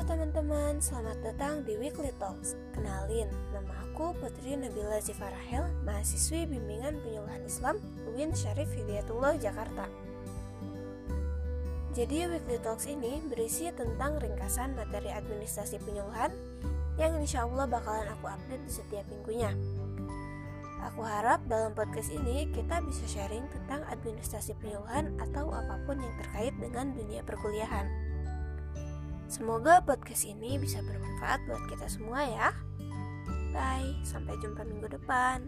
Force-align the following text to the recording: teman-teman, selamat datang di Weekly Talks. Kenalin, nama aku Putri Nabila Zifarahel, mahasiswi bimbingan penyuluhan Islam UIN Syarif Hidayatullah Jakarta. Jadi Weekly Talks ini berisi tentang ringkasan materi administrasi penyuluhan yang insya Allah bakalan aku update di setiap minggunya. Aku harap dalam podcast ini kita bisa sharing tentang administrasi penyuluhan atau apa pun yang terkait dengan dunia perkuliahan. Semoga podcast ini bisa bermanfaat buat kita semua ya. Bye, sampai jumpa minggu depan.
teman-teman, 0.00 0.80
selamat 0.80 1.20
datang 1.20 1.60
di 1.68 1.76
Weekly 1.76 2.08
Talks. 2.16 2.56
Kenalin, 2.72 3.28
nama 3.52 3.84
aku 3.84 4.16
Putri 4.16 4.56
Nabila 4.56 4.96
Zifarahel, 4.96 5.68
mahasiswi 5.84 6.48
bimbingan 6.48 6.96
penyuluhan 7.04 7.44
Islam 7.44 7.76
UIN 8.08 8.32
Syarif 8.32 8.72
Hidayatullah 8.72 9.36
Jakarta. 9.36 9.84
Jadi 11.92 12.32
Weekly 12.32 12.56
Talks 12.64 12.88
ini 12.88 13.20
berisi 13.28 13.68
tentang 13.76 14.16
ringkasan 14.16 14.72
materi 14.72 15.12
administrasi 15.12 15.76
penyuluhan 15.84 16.32
yang 16.96 17.20
insya 17.20 17.44
Allah 17.44 17.68
bakalan 17.68 18.08
aku 18.08 18.24
update 18.24 18.64
di 18.64 18.72
setiap 18.72 19.04
minggunya. 19.12 19.52
Aku 20.80 21.04
harap 21.04 21.44
dalam 21.44 21.76
podcast 21.76 22.08
ini 22.08 22.48
kita 22.48 22.80
bisa 22.88 23.04
sharing 23.04 23.44
tentang 23.52 23.84
administrasi 23.92 24.56
penyuluhan 24.64 25.12
atau 25.20 25.52
apa 25.52 25.76
pun 25.84 26.00
yang 26.00 26.14
terkait 26.24 26.56
dengan 26.56 26.88
dunia 26.96 27.20
perkuliahan. 27.20 28.09
Semoga 29.30 29.78
podcast 29.86 30.26
ini 30.26 30.58
bisa 30.58 30.82
bermanfaat 30.82 31.46
buat 31.46 31.62
kita 31.70 31.86
semua 31.86 32.26
ya. 32.26 32.50
Bye, 33.54 33.94
sampai 34.02 34.34
jumpa 34.42 34.66
minggu 34.66 34.90
depan. 34.90 35.46